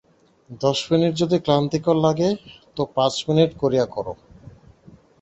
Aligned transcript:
দশ 0.61 0.79
মিনিট 0.91 1.13
যদি 1.15 1.37
ক্লান্তিকর 1.39 1.95
লাগে 2.05 2.29
তো 2.75 2.81
পাঁচ 2.95 3.13
মিনিট 3.27 3.51
করিয়া 3.61 3.85
কর। 3.85 4.05